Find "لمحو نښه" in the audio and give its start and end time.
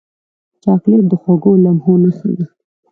1.63-2.29